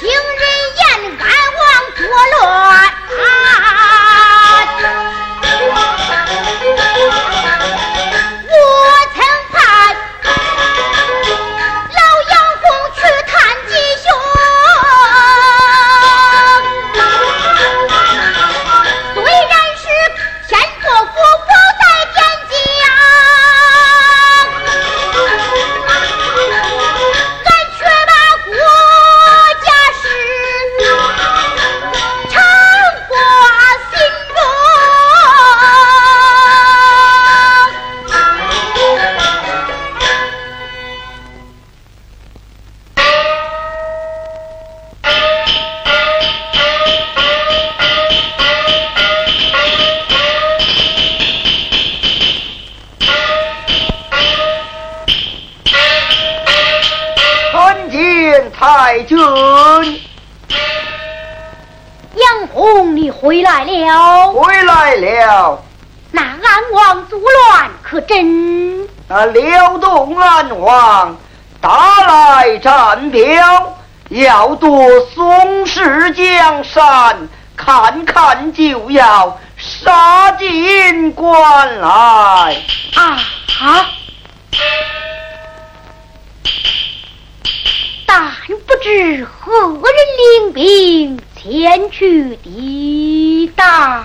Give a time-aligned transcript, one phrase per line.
[0.00, 0.14] 听人
[0.78, 1.60] 言俺王
[1.94, 2.49] 作龙
[69.08, 71.16] 那辽东安王
[71.60, 73.78] 打来战表，
[74.08, 81.88] 要夺宋氏江山，看看就要杀进关来
[82.94, 83.18] 啊
[83.60, 83.86] 啊！
[88.06, 88.32] 但
[88.66, 94.04] 不知何人领兵前去抵挡。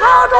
[0.00, 0.39] 太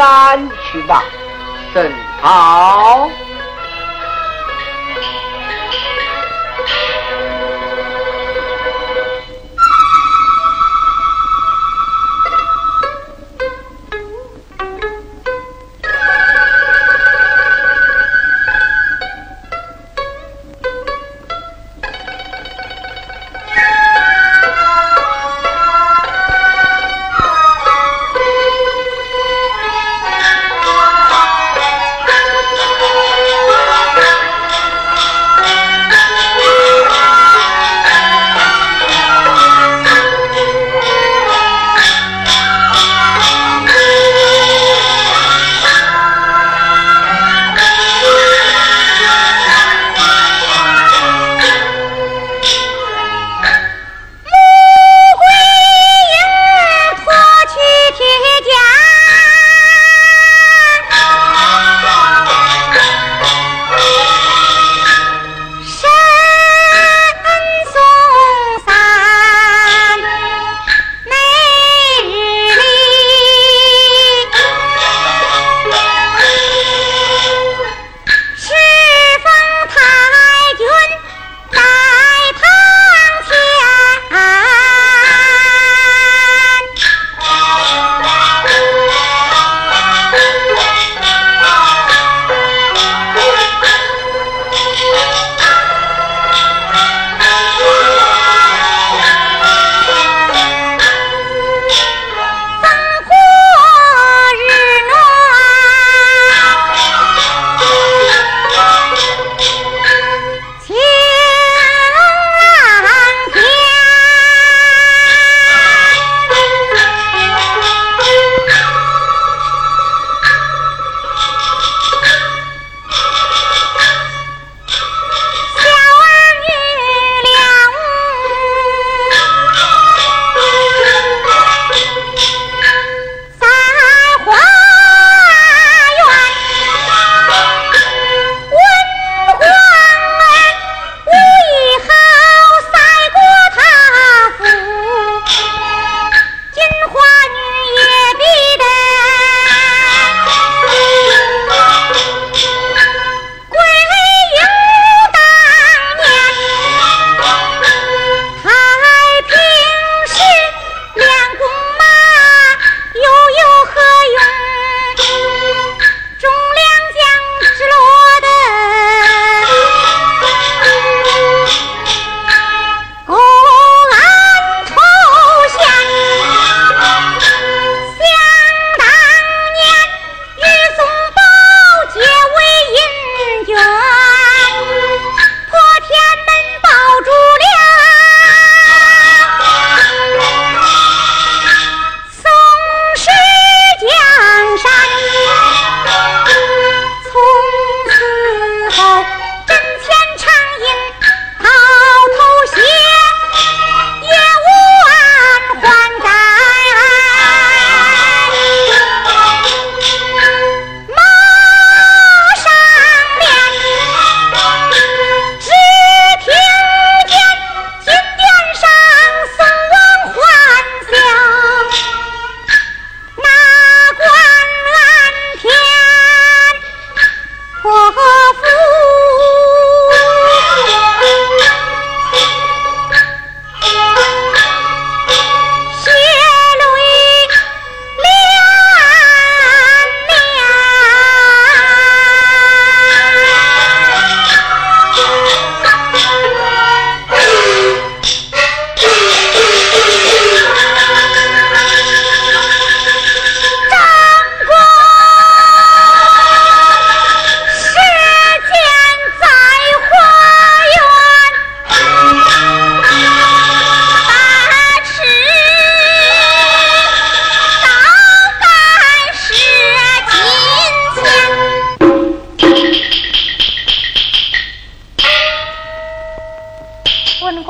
[0.00, 1.04] 三去吧
[1.74, 1.92] 正
[2.22, 3.10] 好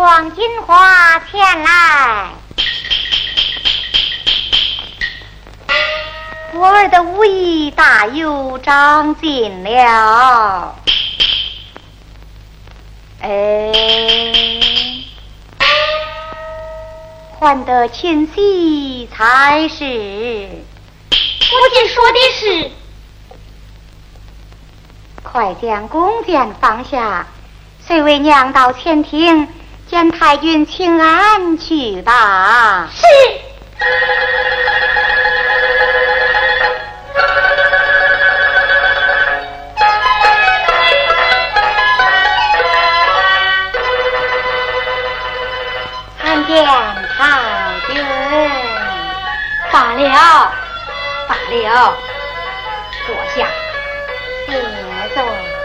[0.00, 2.30] 黄金花前来，
[6.54, 10.74] 我儿的武艺大有长进了。
[13.20, 13.70] 哎，
[17.38, 19.84] 换得清晰才是。
[21.10, 22.70] 父亲说的是，
[25.22, 27.26] 快将弓箭放下，
[27.86, 29.46] 随为娘到前厅。
[29.90, 32.88] 见太君请安去吧。
[32.94, 33.02] 是。
[46.22, 46.64] 参见
[47.18, 48.06] 太君。
[49.72, 50.52] 罢了，
[51.26, 51.96] 罢了，
[53.08, 53.48] 坐下。
[54.46, 54.52] 谢
[55.12, 55.59] 坐。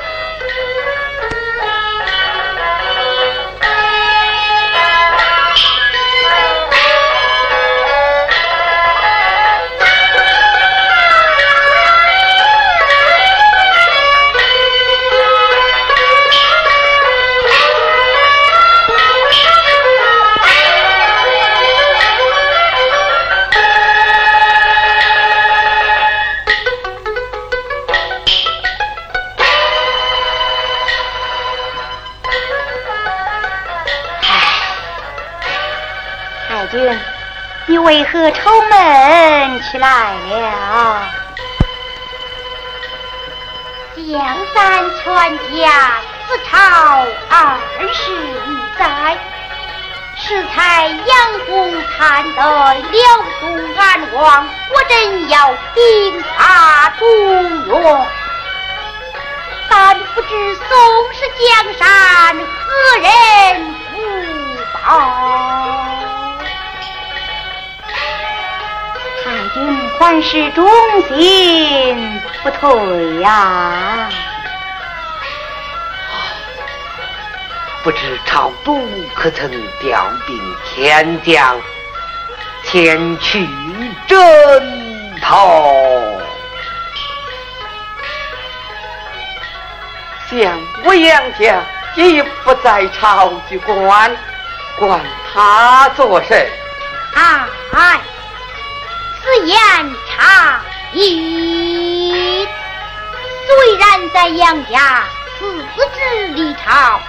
[37.96, 39.88] 为何愁闷起来
[40.30, 41.08] 了？
[43.96, 44.20] 江
[44.54, 45.06] 山全
[45.56, 46.58] 家自朝
[47.30, 47.58] 二
[47.94, 49.18] 十余载，
[50.18, 53.02] 适才杨公贪得辽
[53.40, 57.08] 东安王，我真要兵发中
[57.66, 58.08] 原，
[59.70, 60.68] 但不知宋
[61.14, 61.48] 氏江
[61.80, 63.08] 山何人
[63.94, 63.96] 辅
[64.84, 65.55] 保？
[69.56, 70.70] 君还是忠
[71.08, 73.32] 心不退呀！
[73.32, 74.12] 啊
[77.82, 78.86] 不知朝督
[79.16, 81.58] 可曾调兵天将
[82.66, 83.48] 前去
[84.06, 85.72] 征讨？
[90.30, 91.64] 想我杨家
[91.96, 94.12] 已不在朝局官，
[94.78, 95.00] 管
[95.34, 96.46] 他做甚？
[97.14, 98.02] 啊哎。
[99.26, 99.58] 此言
[100.08, 100.62] 差
[100.94, 102.48] 矣。
[103.48, 105.04] 虽然在杨家
[105.40, 105.66] 辞
[105.96, 107.02] 职离朝，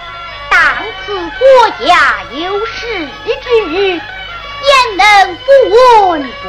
[0.49, 0.58] 当
[1.04, 3.06] 此国家有事
[3.42, 5.50] 之日，焉能不
[6.08, 6.49] 闻不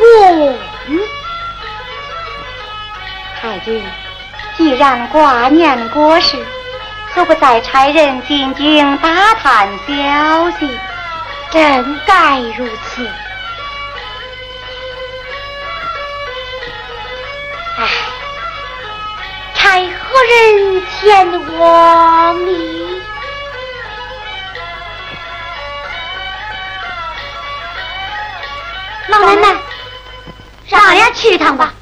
[0.00, 0.58] 问？
[3.40, 3.84] 太君，
[4.56, 6.44] 既然挂念国事，
[7.14, 10.68] 何不再差人进京打探消息？
[11.52, 13.08] 真该如此。
[20.04, 23.00] 何人前往你？
[29.08, 29.56] 老奶奶，
[30.68, 31.72] 让俺俩去一趟吧。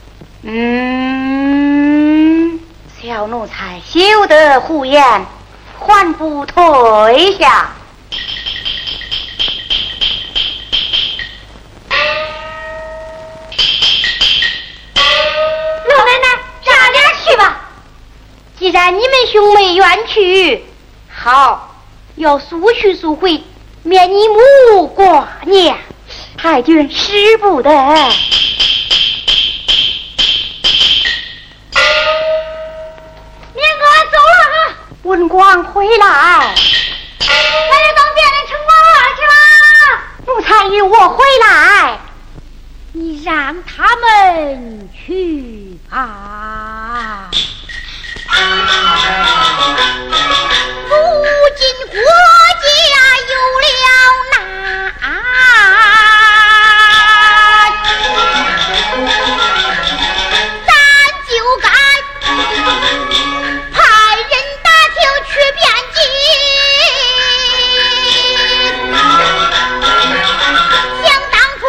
[0.43, 2.61] 嗯，
[3.03, 5.27] 小奴才休得胡言，
[5.79, 7.71] 还不退下？
[18.61, 20.63] 既然你们兄妹愿去，
[21.09, 21.75] 好，
[22.17, 23.43] 要速去速回，
[23.83, 25.75] 免你母挂念。
[26.37, 27.71] 太君使不得。
[27.71, 27.81] 明
[33.79, 34.77] 哥走了啊！
[35.05, 36.55] 文广回来，来了
[37.97, 38.71] 当殿的城隍
[39.17, 39.33] 去了。
[40.27, 41.99] 奴才与我回来，
[42.93, 46.80] 你让他们去吧。
[50.89, 50.95] 如
[51.57, 52.67] 今国家
[53.31, 53.69] 有了
[54.31, 54.35] 难
[60.67, 60.69] 咱
[61.29, 61.31] 就
[61.61, 61.67] 该
[63.73, 63.77] 派
[64.17, 64.33] 人
[64.63, 65.61] 打听去边
[65.95, 65.97] 境
[71.03, 71.63] 想当初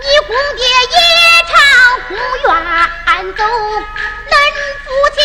[0.00, 0.96] 你公爹也
[1.46, 1.50] 常
[2.08, 2.10] 公
[2.42, 2.50] 远
[3.36, 3.40] 走
[4.30, 4.32] 恁
[4.84, 5.18] 父亲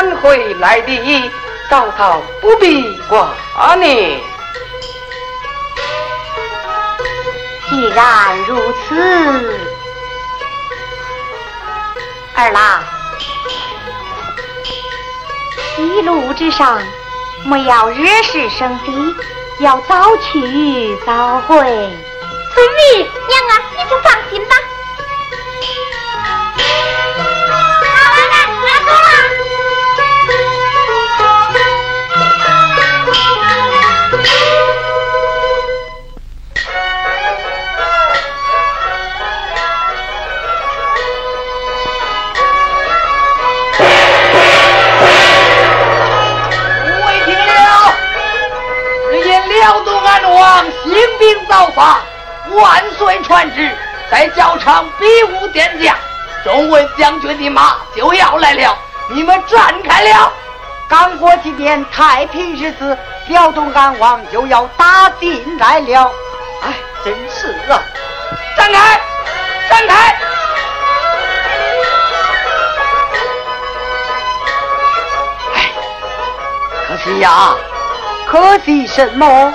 [0.00, 1.30] 转回来的，
[1.68, 3.34] 嫂嫂不必挂
[3.76, 4.18] 念。
[7.68, 9.60] 既然如此，
[12.34, 12.82] 二郎，
[15.76, 16.80] 一路之上
[17.44, 18.92] 莫要惹是生非，
[19.58, 21.58] 要早去早回。
[22.54, 24.56] 孙女，娘啊，你就放心吧。
[51.50, 52.00] 造法，
[52.52, 53.76] 万岁传旨，
[54.08, 55.96] 在教场比武殿下，
[56.44, 60.32] 众位将军的马就要来了，你们站开了。
[60.88, 66.10] 刚过几年太平日子，辽东安王就要打进来了。
[66.62, 66.72] 哎，
[67.04, 67.82] 真是啊！
[68.56, 69.00] 站开，
[69.68, 69.94] 站开！
[75.54, 75.70] 哎，
[76.86, 77.56] 可惜呀，
[78.28, 79.52] 可惜什么？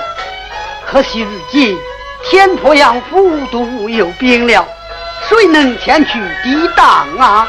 [0.86, 1.76] 可惜如今。
[2.28, 4.66] 天鄱阳府都有兵了，
[5.28, 7.48] 谁能前去抵挡啊？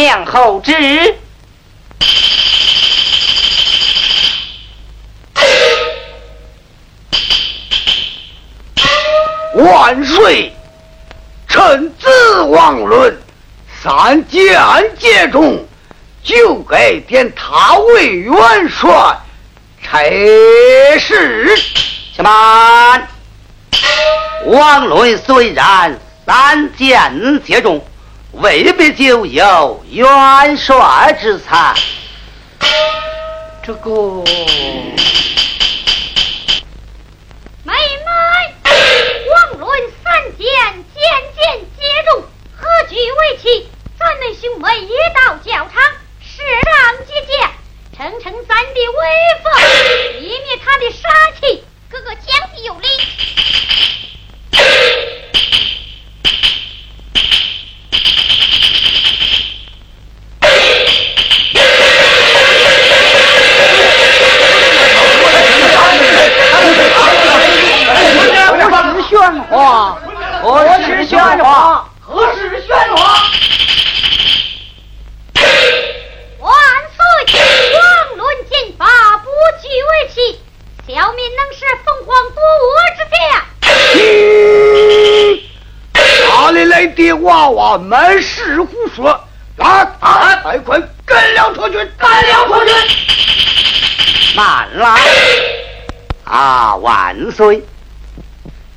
[0.00, 0.72] 面后旨。
[9.56, 10.56] 万岁！
[11.46, 13.14] 臣子王伦
[13.82, 14.58] 三箭
[14.98, 15.62] 接中，
[16.24, 18.34] 就该点他为元
[18.70, 19.18] 帅
[19.82, 20.02] 差
[20.98, 21.58] 事。
[22.16, 23.06] 且慢，
[24.46, 25.98] 王伦虽然。
[26.26, 27.84] 三箭接中，
[28.32, 31.74] 未必就有元帅之才。
[33.62, 34.22] 这个，
[97.40, 97.64] 对！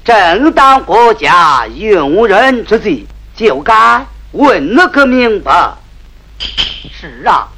[0.05, 5.73] 正当国家用人之际，就该问了个明白。
[6.39, 7.49] 是啊，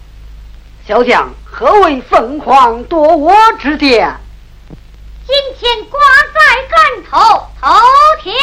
[0.87, 4.15] 小将何为凤凰夺我之殿？
[5.27, 5.99] 今天挂
[6.33, 6.39] 在
[6.71, 7.19] 竿头，
[7.61, 7.69] 头
[8.23, 8.33] 条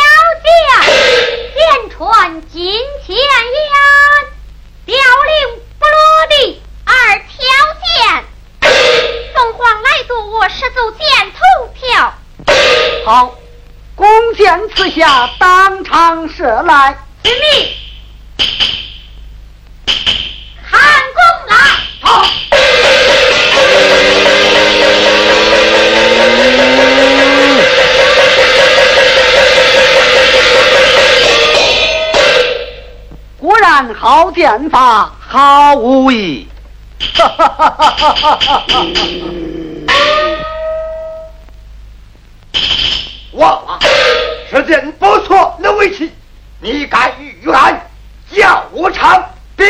[0.44, 2.62] 下，剑穿金
[3.04, 3.26] 钱眼，
[4.86, 7.34] 凋零不落地二条
[7.82, 8.24] 剑。
[9.34, 12.14] 凤凰来夺我十足箭头条。
[13.04, 13.34] 好。
[13.94, 16.96] 弓箭刺下，当场射来。
[17.22, 17.46] 遵命，
[20.70, 20.80] 看
[21.14, 21.56] 弓来。
[22.00, 22.26] 好。
[33.38, 36.48] 果然好剑法，好武艺。
[37.14, 38.82] 哈哈哈哈哈哈！
[43.32, 43.78] 哇，
[44.50, 46.12] 这件不错，能为奇，
[46.64, 47.76] 你敢与俺，
[48.30, 49.20] 叫我长
[49.56, 49.66] 兵，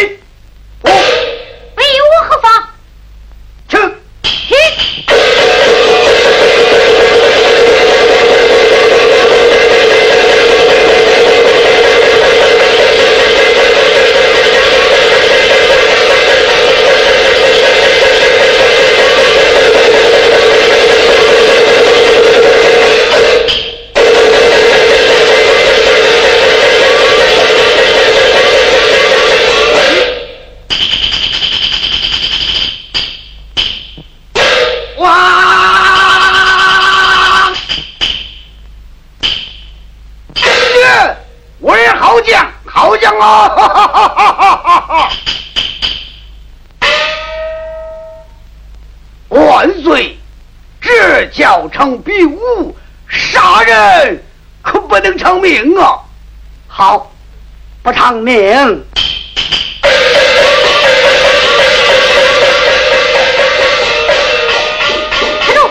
[51.91, 52.77] 比武，
[53.09, 54.23] 杀人
[54.63, 55.99] 可不能偿命啊！
[56.69, 57.13] 好，
[57.83, 58.35] 不偿命。
[65.45, 65.71] 站住！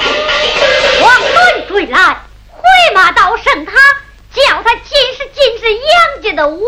[1.01, 1.97] 王伦追来，
[2.49, 2.61] 回
[2.93, 3.71] 马到圣塔，
[4.33, 4.83] 叫他尽
[5.17, 6.65] 是尽是杨家的威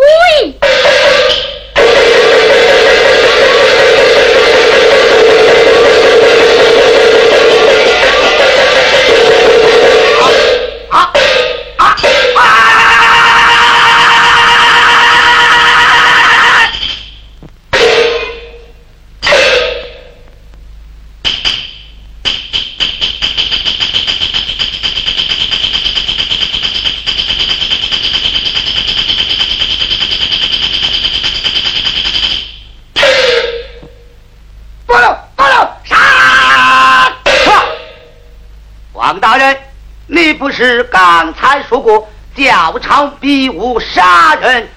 [40.64, 44.70] 是刚才说过教场比武杀人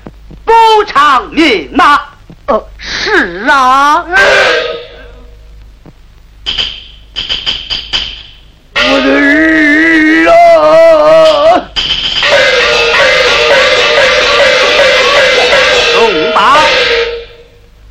[0.44, 0.52] 不
[0.84, 2.00] 偿命吗？
[2.46, 4.04] 呃，是啊。
[8.74, 11.70] 我的儿啊！
[15.94, 16.58] 龙宝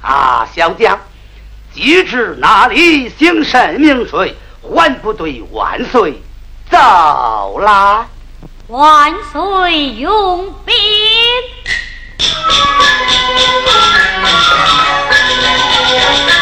[0.02, 1.00] 啊，小将，
[1.74, 6.22] 即至那里行神明水，还不对万岁
[6.76, 8.06] 走啦。
[8.68, 10.76] 万岁用兵。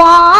[0.00, 0.39] 皮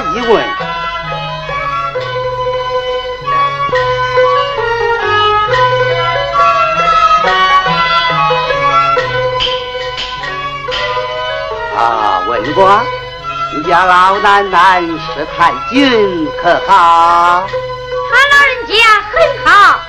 [0.00, 0.44] 他一问。
[11.76, 12.84] 啊，问官，
[13.56, 17.44] 你家老奶奶是太君可好？
[18.10, 18.74] 他老人家
[19.10, 19.80] 很好，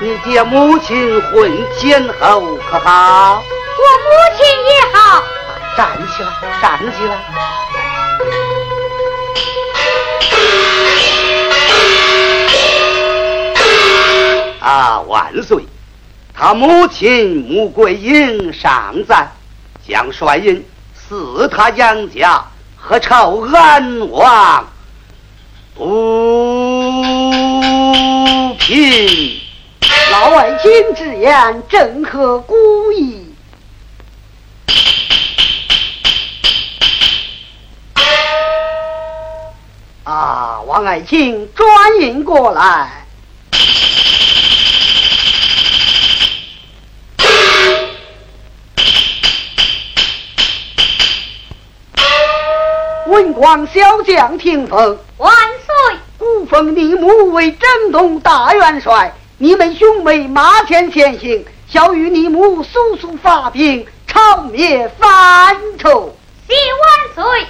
[0.00, 3.36] 你爹母亲婚前后可好？
[3.36, 5.22] 我母亲也好。
[5.76, 6.28] 站起来，
[6.60, 7.14] 站起来！
[14.64, 15.62] 啊，万岁！
[16.32, 19.28] 他母亲穆桂英尚在，
[19.86, 22.42] 将帅印赐他杨家，
[22.74, 24.66] 何愁安亡
[25.74, 25.84] 不
[28.58, 29.38] 平？
[30.10, 32.56] 老外卿之言，正合古
[32.92, 33.34] 意。
[40.04, 41.68] 啊，王爱卿，转
[42.00, 43.04] 印过来。
[53.14, 55.98] 文广小将听奉，万岁！
[56.18, 66.16] 古封你母为征东大元帅，你们兄妹马前前行，小与你母速速发兵，朝灭反仇。
[66.48, 66.54] 谢
[67.14, 67.46] 万岁！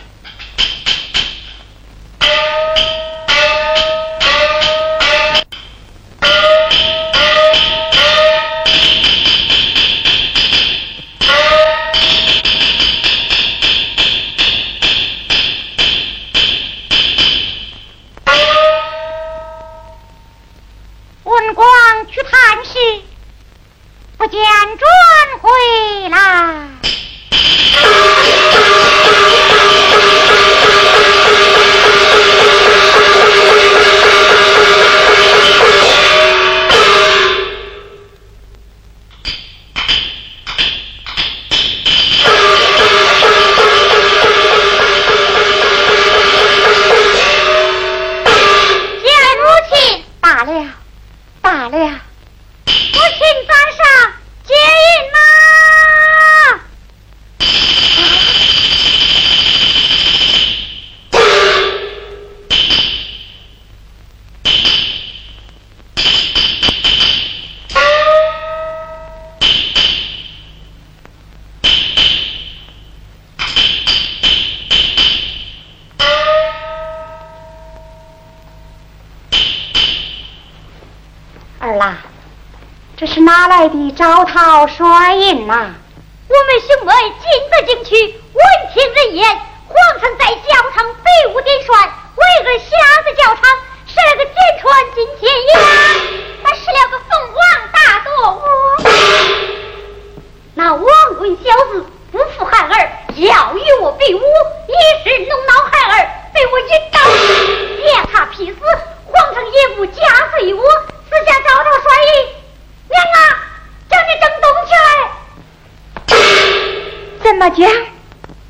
[81.64, 81.96] 儿啦，
[82.94, 85.70] 这是哪来的招讨帅印呐？
[86.28, 86.92] 我们兄妹
[87.22, 87.94] 进得进去，
[88.34, 88.44] 闻
[88.74, 89.26] 听人言，
[89.66, 91.74] 皇上在教堂北屋点帅，
[92.16, 92.66] 为个瞎
[93.02, 93.42] 子教堂，
[93.86, 95.62] 设了个简传进天阳，
[96.44, 97.34] 他使了个凤凰
[97.72, 98.42] 大舵窝。
[100.54, 100.84] 那王
[101.18, 107.00] 贵小子不服孩儿，要与我比武，一时弄恼孩儿，被我一刀
[107.90, 108.58] 将他劈死，
[109.06, 110.02] 皇上也不加
[110.36, 110.62] 罪我，
[111.14, 112.10] 私下找找帅印。
[112.90, 113.16] 娘啊，
[113.88, 114.88] 叫你正动起来！
[117.22, 117.56] 怎么讲？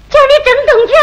[0.08, 0.98] 叫你正动起来！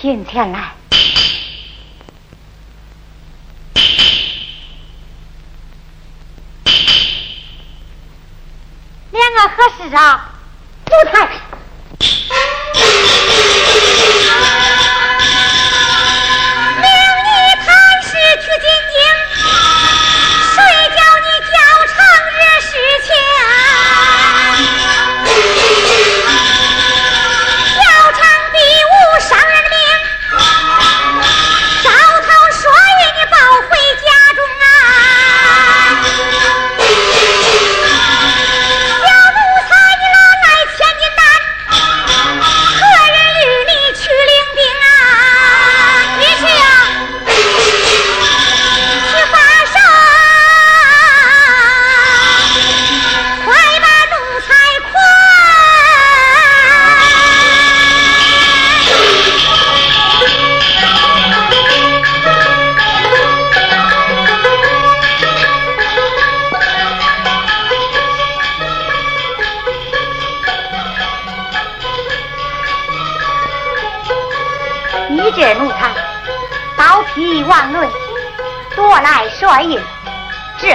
[0.00, 0.72] 进前来，
[9.10, 10.32] 两个何事啊？
[10.88, 11.57] 不太。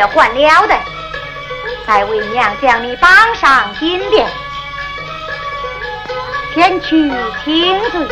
[0.07, 0.75] 换了的，
[1.86, 4.29] 再为娘将你绑上金链，
[6.53, 7.11] 先去
[7.43, 8.07] 请罪，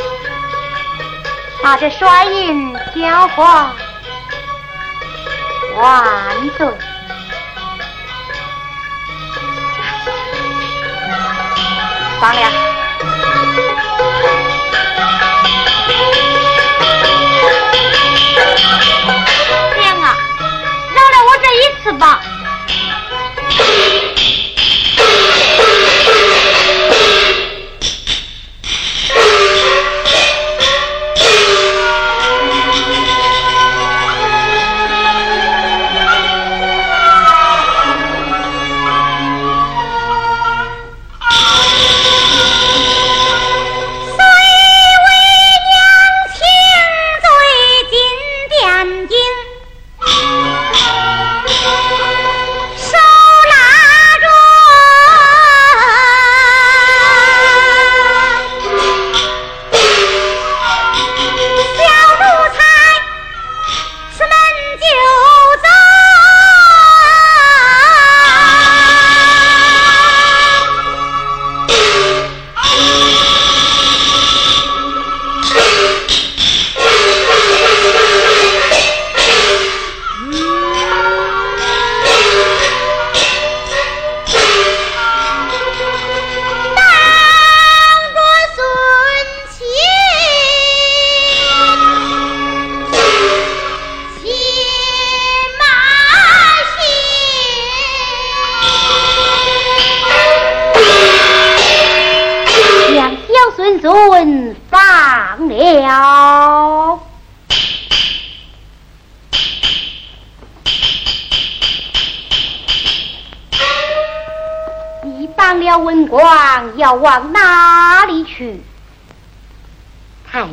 [1.64, 3.72] 把这衰印交还。
[5.76, 6.68] 万岁！
[12.20, 12.71] 放了。
[21.84, 22.31] 是吧。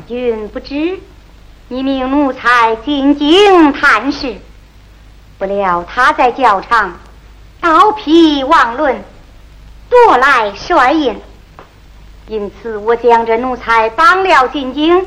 [0.08, 0.98] 君不知，
[1.68, 4.36] 你命奴才进京探视，
[5.36, 6.98] 不料他在教场
[7.60, 9.04] 刀劈王伦，
[9.90, 11.20] 夺来帅印，
[12.26, 15.06] 因此我将这奴才绑了进京，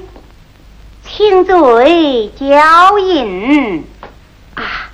[1.03, 3.83] 请罪交印。
[4.53, 4.91] 啊，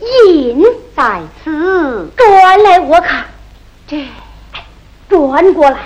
[0.00, 0.62] 印
[0.94, 3.24] 在此，转来我看，
[3.86, 4.06] 这。
[5.08, 5.78] 转过来。